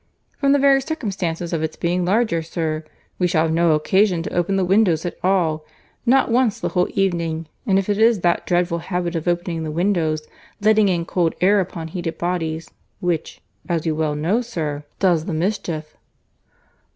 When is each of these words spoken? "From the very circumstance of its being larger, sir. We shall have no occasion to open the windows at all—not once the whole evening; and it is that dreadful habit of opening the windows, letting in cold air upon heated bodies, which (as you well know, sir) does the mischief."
"From 0.39 0.51
the 0.51 0.57
very 0.57 0.81
circumstance 0.81 1.41
of 1.51 1.61
its 1.61 1.75
being 1.75 2.03
larger, 2.03 2.41
sir. 2.41 2.83
We 3.19 3.27
shall 3.27 3.43
have 3.43 3.53
no 3.53 3.73
occasion 3.73 4.23
to 4.23 4.33
open 4.33 4.55
the 4.55 4.65
windows 4.65 5.05
at 5.05 5.15
all—not 5.23 6.31
once 6.31 6.59
the 6.59 6.69
whole 6.69 6.87
evening; 6.95 7.45
and 7.67 7.77
it 7.77 7.87
is 7.87 8.21
that 8.21 8.47
dreadful 8.47 8.79
habit 8.79 9.15
of 9.15 9.27
opening 9.27 9.61
the 9.63 9.69
windows, 9.69 10.27
letting 10.59 10.89
in 10.89 11.05
cold 11.05 11.35
air 11.39 11.59
upon 11.59 11.89
heated 11.89 12.17
bodies, 12.17 12.71
which 12.99 13.41
(as 13.69 13.85
you 13.85 13.93
well 13.93 14.15
know, 14.15 14.41
sir) 14.41 14.83
does 14.97 15.25
the 15.25 15.35
mischief." 15.35 15.95